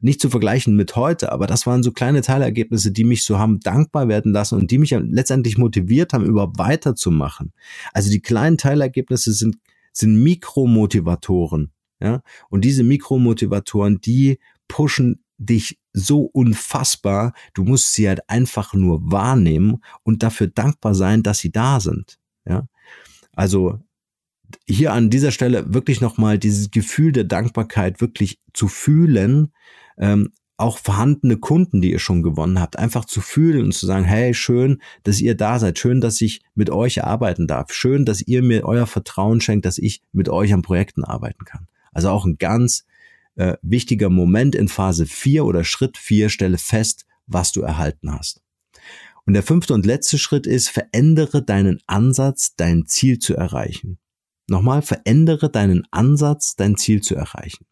[0.00, 3.60] nicht zu vergleichen mit heute, aber das waren so kleine Teilergebnisse, die mich so haben
[3.60, 7.52] dankbar werden lassen und die mich letztendlich motiviert haben, überhaupt weiterzumachen.
[7.92, 9.56] Also die kleinen Teilergebnisse sind,
[9.92, 11.72] sind Mikromotivatoren.
[12.00, 14.38] Ja, und diese Mikromotivatoren, die
[14.68, 17.32] pushen dich so unfassbar.
[17.54, 22.18] Du musst sie halt einfach nur wahrnehmen und dafür dankbar sein, dass sie da sind.
[22.46, 22.68] Ja,
[23.32, 23.80] also
[24.66, 29.52] hier an dieser Stelle wirklich nochmal dieses Gefühl der Dankbarkeit wirklich zu fühlen,
[29.98, 34.04] ähm, auch vorhandene Kunden, die ihr schon gewonnen habt, einfach zu fühlen und zu sagen,
[34.04, 38.22] hey, schön, dass ihr da seid, schön, dass ich mit euch arbeiten darf, schön, dass
[38.22, 41.66] ihr mir euer Vertrauen schenkt, dass ich mit euch an Projekten arbeiten kann.
[41.92, 42.86] Also auch ein ganz
[43.34, 48.42] äh, wichtiger Moment in Phase 4 oder Schritt 4, stelle fest, was du erhalten hast.
[49.26, 53.98] Und der fünfte und letzte Schritt ist, verändere deinen Ansatz, dein Ziel zu erreichen.
[54.48, 57.66] Nochmal, verändere deinen Ansatz, dein Ziel zu erreichen.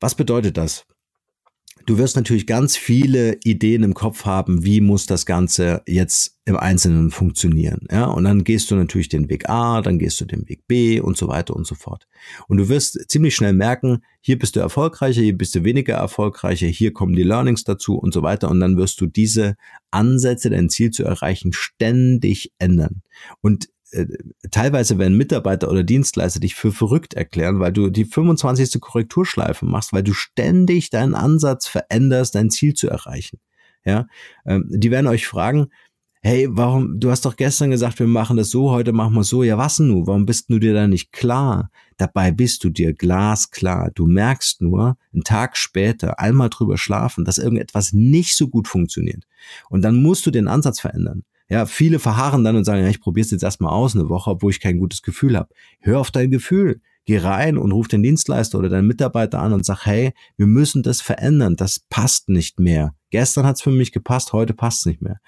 [0.00, 0.86] Was bedeutet das?
[1.86, 6.56] Du wirst natürlich ganz viele Ideen im Kopf haben, wie muss das Ganze jetzt im
[6.56, 7.86] Einzelnen funktionieren.
[7.90, 11.00] Ja, und dann gehst du natürlich den Weg A, dann gehst du den Weg B
[11.00, 12.06] und so weiter und so fort.
[12.48, 16.68] Und du wirst ziemlich schnell merken, hier bist du erfolgreicher, hier bist du weniger erfolgreicher,
[16.68, 18.50] hier kommen die Learnings dazu und so weiter.
[18.50, 19.56] Und dann wirst du diese
[19.90, 23.02] Ansätze, dein Ziel zu erreichen, ständig ändern.
[23.42, 24.06] Und äh,
[24.50, 28.80] teilweise werden Mitarbeiter oder Dienstleister dich für verrückt erklären, weil du die 25.
[28.80, 33.38] Korrekturschleife machst, weil du ständig deinen Ansatz veränderst, dein Ziel zu erreichen.
[33.84, 34.06] Ja,
[34.46, 35.68] ähm, die werden euch fragen,
[36.22, 39.42] hey, warum, du hast doch gestern gesagt, wir machen das so, heute machen wir so,
[39.42, 41.70] ja was nun, warum bist du dir da nicht klar?
[41.98, 43.90] Dabei bist du dir glasklar.
[43.94, 49.24] Du merkst nur, einen Tag später, einmal drüber schlafen, dass irgendetwas nicht so gut funktioniert.
[49.68, 51.24] Und dann musst du den Ansatz verändern.
[51.48, 54.30] Ja, viele verharren dann und sagen, ja, ich probiere es jetzt erstmal aus eine Woche,
[54.30, 55.50] obwohl ich kein gutes Gefühl habe.
[55.80, 56.80] Hör auf dein Gefühl.
[57.06, 60.82] Geh rein und ruf den Dienstleister oder deinen Mitarbeiter an und sag, hey, wir müssen
[60.82, 61.56] das verändern.
[61.56, 62.94] Das passt nicht mehr.
[63.10, 65.20] Gestern hat es für mich gepasst, heute passt es nicht mehr.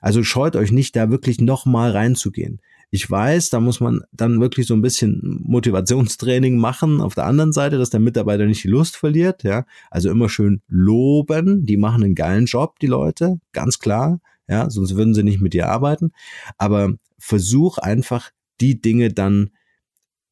[0.00, 2.60] Also scheut euch nicht, da wirklich nochmal reinzugehen.
[2.90, 7.52] Ich weiß, da muss man dann wirklich so ein bisschen Motivationstraining machen auf der anderen
[7.52, 9.64] Seite, dass der Mitarbeiter nicht die Lust verliert, ja.
[9.90, 11.64] Also immer schön loben.
[11.64, 13.38] Die machen einen geilen Job, die Leute.
[13.52, 14.18] Ganz klar
[14.52, 16.12] ja, sonst würden sie nicht mit dir arbeiten.
[16.58, 19.50] Aber versuch einfach die Dinge dann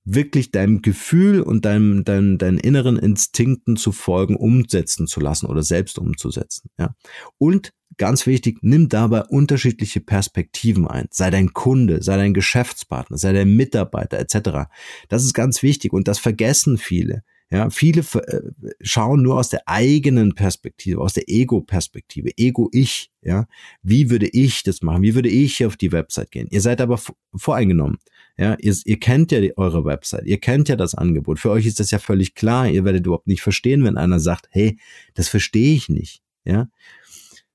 [0.05, 5.63] wirklich deinem Gefühl und deinem, deinem, deinen inneren Instinkten zu folgen, umsetzen zu lassen oder
[5.63, 6.69] selbst umzusetzen.
[6.79, 6.95] Ja.
[7.39, 11.07] Und ganz wichtig, nimm dabei unterschiedliche Perspektiven ein.
[11.11, 14.71] Sei dein Kunde, sei dein Geschäftspartner, sei dein Mitarbeiter etc.
[15.09, 17.23] Das ist ganz wichtig und das vergessen viele.
[17.53, 18.43] Ja, viele äh,
[18.81, 23.11] schauen nur aus der eigenen Perspektive, aus der Ego-Perspektive, Ego-Ich.
[23.23, 23.47] Ja,
[23.83, 25.03] wie würde ich das machen?
[25.03, 26.47] Wie würde ich auf die Website gehen?
[26.51, 27.01] Ihr seid aber
[27.35, 27.99] voreingenommen.
[28.39, 31.41] Ja, ihr, ihr kennt ja die, eure Website, ihr kennt ja das Angebot.
[31.41, 32.69] Für euch ist das ja völlig klar.
[32.69, 34.79] Ihr werdet überhaupt nicht verstehen, wenn einer sagt, hey,
[35.15, 36.23] das verstehe ich nicht.
[36.45, 36.69] Ja,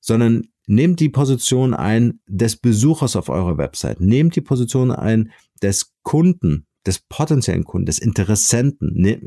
[0.02, 4.02] sondern nehmt die Position ein des Besuchers auf eurer Website.
[4.02, 5.32] Nehmt die Position ein
[5.62, 8.92] des Kunden, des potenziellen Kunden, des Interessenten.
[8.96, 9.22] Ne,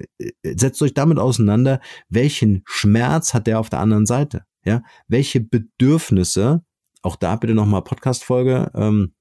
[0.44, 4.44] setzt euch damit auseinander, welchen Schmerz hat der auf der anderen Seite?
[4.64, 6.62] Ja, welche Bedürfnisse,
[7.02, 9.14] auch da bitte nochmal Podcast-Folge ähm,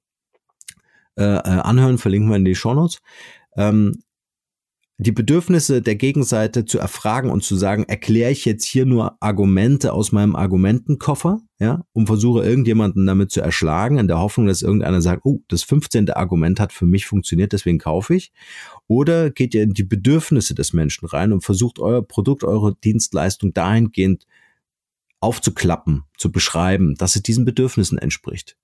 [1.18, 3.00] äh, äh, anhören, verlinken wir in die Shownotes.
[3.56, 4.00] Ähm,
[5.00, 9.94] die Bedürfnisse der Gegenseite zu erfragen und zu sagen, erkläre ich jetzt hier nur Argumente
[9.94, 15.02] aus meinem Argumentenkoffer, ja, und versuche irgendjemanden damit zu erschlagen, in der Hoffnung, dass irgendeiner
[15.02, 16.10] sagt, oh, das 15.
[16.10, 18.32] Argument hat für mich funktioniert, deswegen kaufe ich.
[18.88, 23.54] Oder geht ihr in die Bedürfnisse des Menschen rein und versucht euer Produkt, eure Dienstleistung
[23.54, 24.26] dahingehend
[25.20, 28.58] aufzuklappen, zu beschreiben, dass es diesen Bedürfnissen entspricht.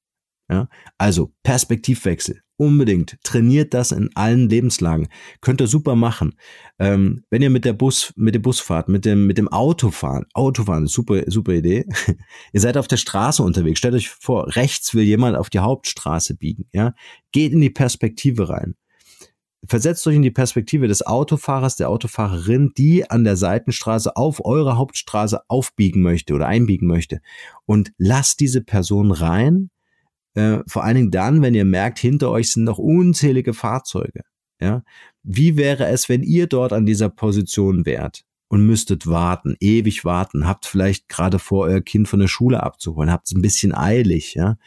[0.49, 0.67] Ja,
[0.97, 2.42] also Perspektivwechsel.
[2.57, 3.17] Unbedingt.
[3.23, 5.07] Trainiert das in allen Lebenslagen.
[5.41, 6.35] Könnt ihr super machen.
[6.77, 9.89] Ähm, wenn ihr mit der Bus, mit dem Bus fahrt, mit dem, mit dem Auto
[9.89, 10.25] fahren.
[10.33, 11.85] Autofahren super, super Idee.
[12.53, 13.79] ihr seid auf der Straße unterwegs.
[13.79, 16.93] Stellt euch vor, rechts will jemand auf die Hauptstraße biegen, ja.
[17.31, 18.75] Geht in die Perspektive rein.
[19.65, 24.77] Versetzt euch in die Perspektive des Autofahrers, der Autofahrerin, die an der Seitenstraße auf eure
[24.77, 27.21] Hauptstraße aufbiegen möchte oder einbiegen möchte.
[27.65, 29.69] Und lasst diese Person rein
[30.35, 34.21] äh, vor allen Dingen dann, wenn ihr merkt, hinter euch sind noch unzählige Fahrzeuge.
[34.59, 34.83] Ja,
[35.23, 40.45] wie wäre es, wenn ihr dort an dieser Position wärt und müsstet warten, ewig warten,
[40.45, 44.35] habt vielleicht gerade vor, euer Kind von der Schule abzuholen, habt es ein bisschen eilig,
[44.35, 44.57] ja,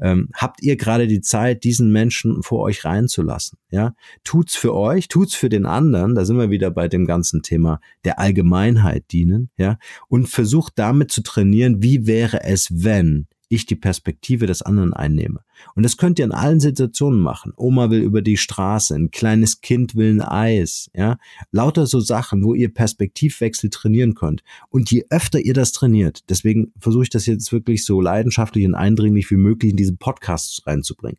[0.00, 5.08] ähm, habt ihr gerade die Zeit, diesen Menschen vor euch reinzulassen, ja, tut's für euch,
[5.08, 9.50] tut's für den anderen, da sind wir wieder bei dem ganzen Thema der Allgemeinheit dienen,
[9.56, 9.76] ja,
[10.08, 15.40] und versucht damit zu trainieren, wie wäre es, wenn ich die Perspektive des anderen einnehme.
[15.74, 17.52] Und das könnt ihr in allen Situationen machen.
[17.56, 21.18] Oma will über die Straße, ein kleines Kind will ein Eis, ja.
[21.50, 24.42] Lauter so Sachen, wo ihr Perspektivwechsel trainieren könnt.
[24.70, 28.74] Und je öfter ihr das trainiert, deswegen versuche ich das jetzt wirklich so leidenschaftlich und
[28.74, 31.18] eindringlich wie möglich in diesen Podcast reinzubringen.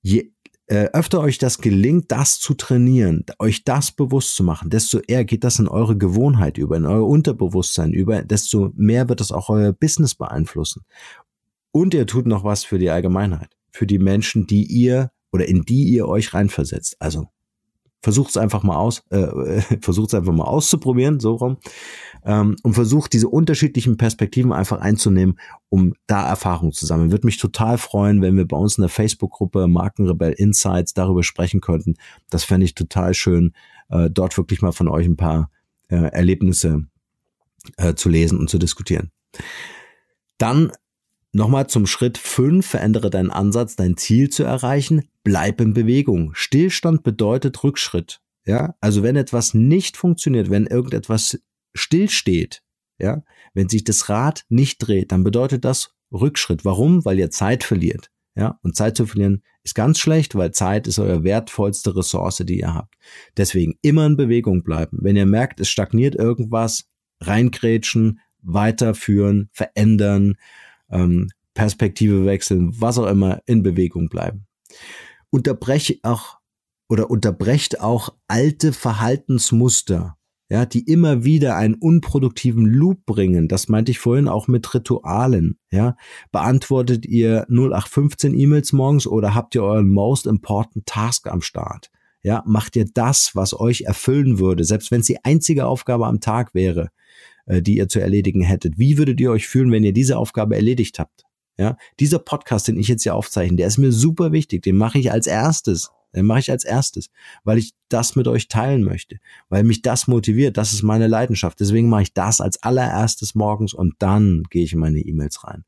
[0.00, 0.30] Je
[0.68, 5.24] äh, öfter euch das gelingt, das zu trainieren, euch das bewusst zu machen, desto eher
[5.24, 9.48] geht das in eure Gewohnheit über, in euer Unterbewusstsein über, desto mehr wird das auch
[9.48, 10.84] euer Business beeinflussen.
[11.72, 15.62] Und ihr tut noch was für die Allgemeinheit, für die Menschen, die ihr oder in
[15.62, 16.96] die ihr euch reinversetzt.
[17.00, 17.28] Also
[18.00, 21.56] versucht es einfach mal aus, äh, versucht es einfach mal auszuprobieren, so rum,
[22.24, 27.10] ähm, und versucht diese unterschiedlichen Perspektiven einfach einzunehmen, um da Erfahrung zu sammeln.
[27.10, 31.60] Würde mich total freuen, wenn wir bei uns in der Facebook-Gruppe Markenrebell Insights darüber sprechen
[31.60, 31.94] könnten.
[32.30, 33.52] Das fände ich total schön,
[33.88, 35.50] äh, dort wirklich mal von euch ein paar
[35.88, 36.86] äh, Erlebnisse
[37.76, 39.10] äh, zu lesen und zu diskutieren.
[40.38, 40.70] Dann
[41.32, 45.08] Nochmal zum Schritt 5, verändere deinen Ansatz, dein Ziel zu erreichen.
[45.24, 46.32] Bleib in Bewegung.
[46.34, 48.20] Stillstand bedeutet Rückschritt.
[48.46, 51.38] Ja, also wenn etwas nicht funktioniert, wenn irgendetwas
[51.74, 52.62] stillsteht,
[52.98, 56.64] ja, wenn sich das Rad nicht dreht, dann bedeutet das Rückschritt.
[56.64, 57.04] Warum?
[57.04, 58.10] Weil ihr Zeit verliert.
[58.34, 62.60] Ja, und Zeit zu verlieren ist ganz schlecht, weil Zeit ist euer wertvollste Ressource, die
[62.60, 62.94] ihr habt.
[63.36, 64.98] Deswegen immer in Bewegung bleiben.
[65.02, 66.84] Wenn ihr merkt, es stagniert irgendwas,
[67.20, 70.36] reingrätschen, weiterführen, verändern,
[70.90, 74.46] ähm, Perspektive wechseln, was auch immer, in Bewegung bleiben.
[75.30, 76.38] Unterbreche auch
[76.88, 80.16] oder unterbrecht auch alte Verhaltensmuster,
[80.50, 83.48] ja, die immer wieder einen unproduktiven Loop bringen.
[83.48, 85.96] Das meinte ich vorhin auch mit Ritualen, ja.
[86.32, 91.90] Beantwortet ihr 0815 E-Mails morgens oder habt ihr euren most important task am Start?
[92.22, 96.20] Ja, macht ihr das, was euch erfüllen würde, selbst wenn es die einzige Aufgabe am
[96.20, 96.90] Tag wäre,
[97.46, 98.78] äh, die ihr zu erledigen hättet.
[98.78, 101.24] Wie würdet ihr euch fühlen, wenn ihr diese Aufgabe erledigt habt?
[101.56, 104.62] Ja, dieser Podcast, den ich jetzt hier aufzeichne, der ist mir super wichtig.
[104.62, 105.90] Den mache ich als erstes.
[106.14, 107.10] Den mache ich als erstes,
[107.44, 109.18] weil ich das mit euch teilen möchte,
[109.50, 110.56] weil mich das motiviert.
[110.56, 111.60] Das ist meine Leidenschaft.
[111.60, 115.64] Deswegen mache ich das als allererstes morgens und dann gehe ich in meine E-Mails rein.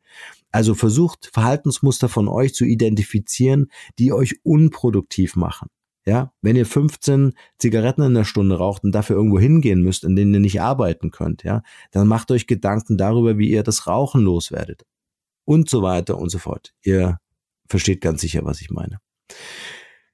[0.50, 5.68] Also versucht Verhaltensmuster von euch zu identifizieren, die euch unproduktiv machen.
[6.06, 10.16] Ja, wenn ihr 15 Zigaretten in der Stunde raucht und dafür irgendwo hingehen müsst, in
[10.16, 14.22] denen ihr nicht arbeiten könnt, ja, dann macht euch Gedanken darüber, wie ihr das Rauchen
[14.22, 14.86] loswerdet.
[15.44, 16.72] Und so weiter und so fort.
[16.82, 17.18] Ihr
[17.68, 18.98] versteht ganz sicher, was ich meine.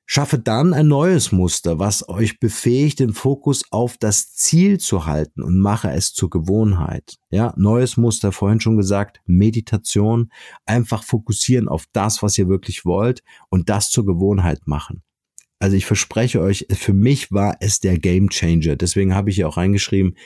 [0.09, 5.43] Schaffe dann ein neues Muster, was euch befähigt, den Fokus auf das Ziel zu halten
[5.43, 7.17] und mache es zur Gewohnheit.
[7.31, 10.31] Ja, neues Muster, vorhin schon gesagt, Meditation,
[10.65, 15.03] einfach fokussieren auf das, was ihr wirklich wollt und das zur Gewohnheit machen.
[15.59, 18.77] Also ich verspreche euch, für mich war es der Game Changer.
[18.77, 20.17] Deswegen habe ich ja auch reingeschrieben,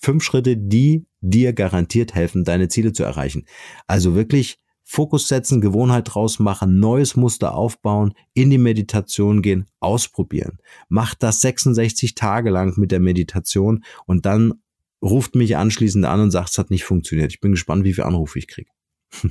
[0.00, 3.46] fünf Schritte, die dir garantiert helfen, deine Ziele zu erreichen.
[3.86, 10.58] Also wirklich Fokus setzen, Gewohnheit draus machen, neues Muster aufbauen, in die Meditation gehen, ausprobieren.
[10.88, 14.54] Macht das 66 Tage lang mit der Meditation und dann
[15.00, 17.32] ruft mich anschließend an und sagt, es hat nicht funktioniert.
[17.32, 18.70] Ich bin gespannt, wie viele Anrufe ich kriege.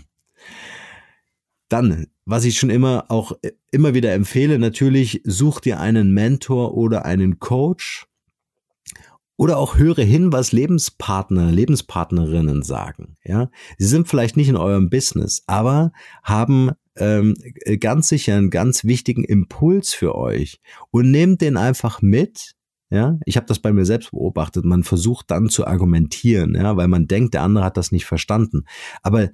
[1.71, 3.31] Dann, was ich schon immer auch
[3.71, 8.07] immer wieder empfehle, natürlich such dir einen Mentor oder einen Coach
[9.38, 13.17] oder auch höre hin, was Lebenspartner, Lebenspartnerinnen sagen.
[13.23, 15.93] Ja, sie sind vielleicht nicht in eurem Business, aber
[16.24, 17.36] haben ähm,
[17.80, 20.59] ganz sicher einen ganz wichtigen Impuls für euch
[20.91, 22.51] und nehmt den einfach mit.
[22.89, 24.65] Ja, ich habe das bei mir selbst beobachtet.
[24.65, 28.65] Man versucht dann zu argumentieren, ja, weil man denkt, der andere hat das nicht verstanden.
[29.01, 29.30] Aber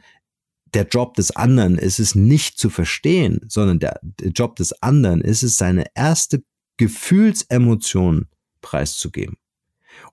[0.73, 5.21] der Job des anderen ist es nicht zu verstehen, sondern der, der Job des anderen
[5.21, 6.43] ist es, seine erste
[6.77, 8.27] Gefühlsemotion
[8.61, 9.37] preiszugeben.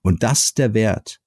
[0.03, 1.21] Und das ist der Wert.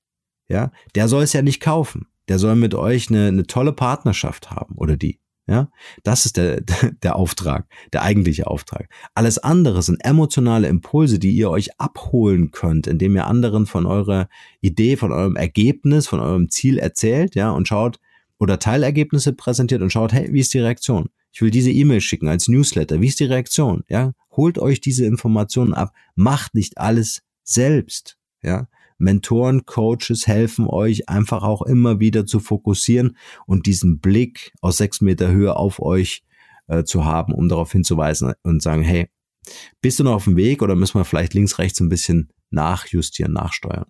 [0.50, 2.08] Ja, der soll es ja nicht kaufen.
[2.28, 5.20] Der soll mit euch eine, eine tolle Partnerschaft haben oder die.
[5.50, 5.70] Ja,
[6.04, 6.62] das ist der,
[7.04, 8.90] der Auftrag, der eigentliche Auftrag.
[9.14, 14.28] Alles andere sind emotionale Impulse, die ihr euch abholen könnt, indem ihr anderen von eurer
[14.60, 18.00] Idee, von eurem Ergebnis, von eurem Ziel erzählt, ja, und schaut
[18.40, 21.10] oder Teilergebnisse präsentiert und schaut, hey, wie ist die Reaktion?
[21.32, 23.02] Ich will diese E-Mail schicken als Newsletter.
[23.02, 23.84] Wie ist die Reaktion?
[23.90, 25.94] Ja, holt euch diese Informationen ab.
[26.16, 28.18] Macht nicht alles selbst.
[28.42, 28.68] Ja,
[28.98, 35.02] Mentoren, Coaches helfen euch einfach auch immer wieder zu fokussieren und diesen Blick aus sechs
[35.02, 36.24] Meter Höhe auf euch
[36.68, 39.10] äh, zu haben, um darauf hinzuweisen und sagen, hey,
[39.82, 43.34] bist du noch auf dem Weg oder müssen wir vielleicht links, rechts ein bisschen nachjustieren,
[43.34, 43.86] nachsteuern?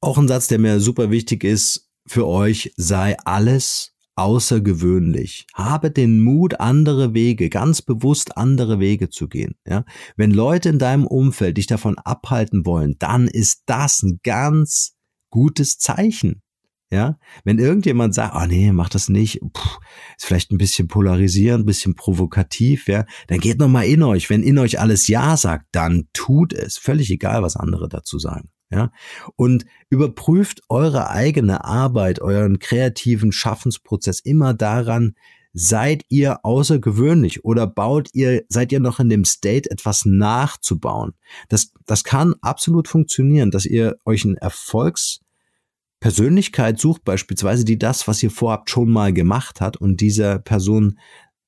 [0.00, 5.46] Auch ein Satz, der mir super wichtig ist für euch, sei alles außergewöhnlich.
[5.54, 9.54] Habe den Mut, andere Wege, ganz bewusst andere Wege zu gehen.
[9.66, 9.84] Ja?
[10.16, 14.96] Wenn Leute in deinem Umfeld dich davon abhalten wollen, dann ist das ein ganz
[15.30, 16.42] gutes Zeichen.
[16.90, 19.78] Ja, wenn irgendjemand sagt, oh nee, mach das nicht, Puh,
[20.16, 24.30] ist vielleicht ein bisschen polarisierend, ein bisschen provokativ, ja, dann geht noch mal in euch.
[24.30, 26.78] Wenn in euch alles Ja sagt, dann tut es.
[26.78, 28.48] Völlig egal, was andere dazu sagen.
[28.70, 28.92] Ja,
[29.36, 35.14] und überprüft eure eigene Arbeit, euren kreativen Schaffensprozess immer daran,
[35.54, 41.14] seid ihr außergewöhnlich oder baut ihr, seid ihr noch in dem State, etwas nachzubauen?
[41.48, 48.22] Das, das kann absolut funktionieren, dass ihr euch ein Erfolgspersönlichkeit sucht, beispielsweise, die das, was
[48.22, 50.98] ihr vorhabt, schon mal gemacht hat und dieser Person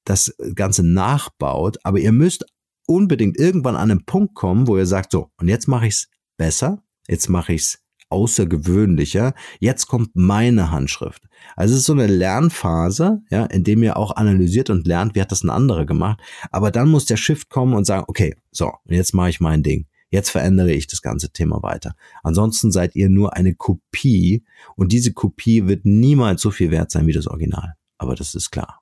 [0.05, 1.77] das Ganze nachbaut.
[1.85, 2.47] Aber ihr müsst
[2.87, 6.09] unbedingt irgendwann an einen Punkt kommen, wo ihr sagt, so, und jetzt mache ich es
[6.37, 11.23] besser, jetzt mache ich es außergewöhnlicher, jetzt kommt meine Handschrift.
[11.57, 15.21] Also es ist so eine Lernphase, ja, in dem ihr auch analysiert und lernt, wie
[15.21, 16.21] hat das ein anderer gemacht.
[16.51, 19.87] Aber dann muss der Shift kommen und sagen, okay, so, jetzt mache ich mein Ding.
[20.11, 21.95] Jetzt verändere ich das ganze Thema weiter.
[22.25, 24.45] Ansonsten seid ihr nur eine Kopie
[24.75, 27.75] und diese Kopie wird niemals so viel wert sein wie das Original.
[27.97, 28.81] Aber das ist klar.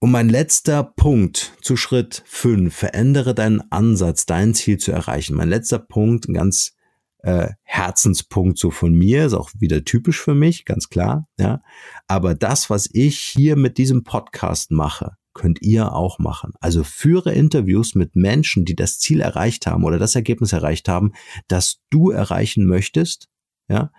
[0.00, 5.34] Und mein letzter Punkt zu Schritt 5, verändere deinen Ansatz, dein Ziel zu erreichen.
[5.34, 6.76] Mein letzter Punkt, ein ganz
[7.24, 11.62] äh, Herzenspunkt so von mir, ist auch wieder typisch für mich, ganz klar, ja.
[12.06, 16.52] Aber das, was ich hier mit diesem Podcast mache, könnt ihr auch machen.
[16.60, 21.12] Also führe Interviews mit Menschen, die das Ziel erreicht haben oder das Ergebnis erreicht haben,
[21.48, 23.28] das du erreichen möchtest,
[23.68, 23.90] ja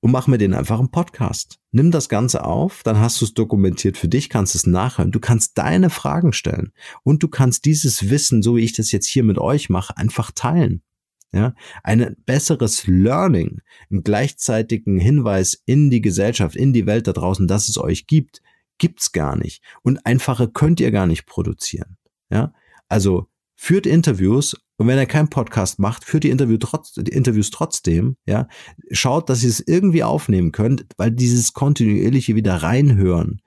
[0.00, 1.58] und mach mir den einfach einen Podcast.
[1.72, 5.12] Nimm das Ganze auf, dann hast du es dokumentiert für dich, kannst es nachhören.
[5.12, 6.72] Du kannst deine Fragen stellen
[7.02, 10.30] und du kannst dieses Wissen, so wie ich das jetzt hier mit euch mache, einfach
[10.30, 10.82] teilen.
[11.30, 17.46] Ja, ein besseres Learning, einen gleichzeitigen Hinweis in die Gesellschaft, in die Welt da draußen,
[17.46, 18.40] dass es euch gibt,
[18.78, 19.62] gibt's gar nicht.
[19.82, 21.98] Und einfache könnt ihr gar nicht produzieren.
[22.30, 22.54] Ja,
[22.88, 23.26] also
[23.56, 28.16] führt Interviews und wenn er keinen Podcast macht, führt die, Interview trotz, die Interviews trotzdem,
[28.26, 28.48] ja,
[28.92, 33.42] schaut, dass ihr es irgendwie aufnehmen könnt, weil dieses kontinuierliche wieder reinhören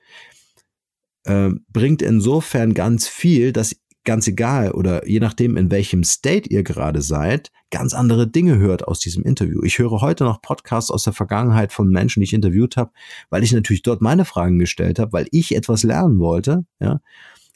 [1.24, 6.64] äh, bringt insofern ganz viel, dass ganz egal oder je nachdem, in welchem State ihr
[6.64, 9.62] gerade seid, ganz andere Dinge hört aus diesem Interview.
[9.64, 12.92] Ich höre heute noch Podcasts aus der Vergangenheit von Menschen, die ich interviewt habe,
[13.30, 17.00] weil ich natürlich dort meine Fragen gestellt habe, weil ich etwas lernen wollte, ja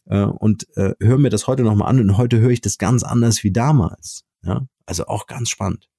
[0.05, 3.03] äh, und äh, höre mir das heute nochmal an und heute höre ich das ganz
[3.03, 4.23] anders wie damals.
[4.43, 4.67] Ja?
[4.85, 5.89] Also auch ganz spannend.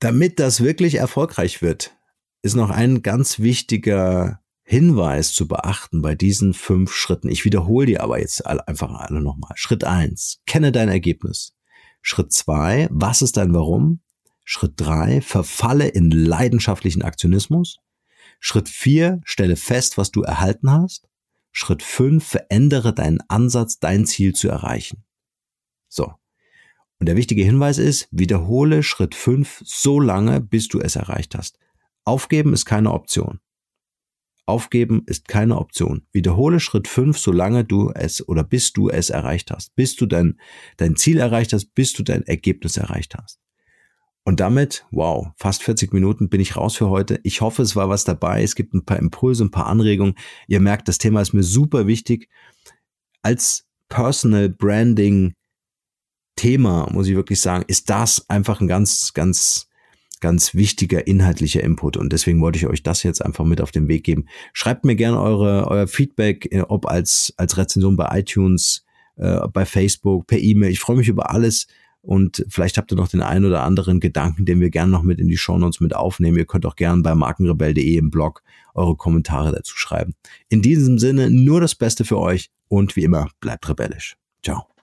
[0.00, 1.96] Damit das wirklich erfolgreich wird,
[2.42, 7.28] ist noch ein ganz wichtiger Hinweis zu beachten bei diesen fünf Schritten.
[7.28, 9.52] Ich wiederhole die aber jetzt einfach alle nochmal.
[9.54, 11.54] Schritt eins: Kenne dein Ergebnis.
[12.02, 14.00] Schritt zwei: Was ist dein Warum?
[14.44, 17.78] Schritt drei: Verfalle in leidenschaftlichen Aktionismus.
[18.40, 21.08] Schritt vier: Stelle fest, was du erhalten hast.
[21.56, 25.04] Schritt 5, verändere deinen Ansatz, dein Ziel zu erreichen.
[25.88, 26.12] So.
[26.98, 31.58] Und der wichtige Hinweis ist, wiederhole Schritt 5 so lange, bis du es erreicht hast.
[32.04, 33.38] Aufgeben ist keine Option.
[34.46, 36.06] Aufgeben ist keine Option.
[36.12, 39.76] Wiederhole Schritt 5, solange du es oder bis du es erreicht hast.
[39.76, 40.40] Bis du dein,
[40.76, 43.38] dein Ziel erreicht hast, bis du dein Ergebnis erreicht hast.
[44.24, 47.20] Und damit, wow, fast 40 Minuten bin ich raus für heute.
[47.24, 48.42] Ich hoffe, es war was dabei.
[48.42, 50.14] Es gibt ein paar Impulse, ein paar Anregungen.
[50.48, 52.30] Ihr merkt, das Thema ist mir super wichtig.
[53.22, 55.34] Als Personal Branding
[56.36, 59.68] Thema, muss ich wirklich sagen, ist das einfach ein ganz, ganz,
[60.20, 61.98] ganz wichtiger inhaltlicher Input.
[61.98, 64.26] Und deswegen wollte ich euch das jetzt einfach mit auf den Weg geben.
[64.54, 68.84] Schreibt mir gerne eure, euer Feedback, äh, ob als, als Rezension bei iTunes,
[69.16, 70.70] äh, bei Facebook, per E-Mail.
[70.70, 71.66] Ich freue mich über alles.
[72.04, 75.18] Und vielleicht habt ihr noch den einen oder anderen Gedanken, den wir gerne noch mit
[75.18, 76.36] in die Shownotes mit aufnehmen.
[76.36, 78.42] Ihr könnt auch gerne bei markenrebell.de im Blog
[78.74, 80.14] eure Kommentare dazu schreiben.
[80.50, 84.16] In diesem Sinne nur das Beste für euch und wie immer bleibt rebellisch.
[84.42, 84.73] Ciao.